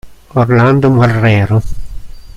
Orlando 0.33 0.89
Marrero 0.89 1.61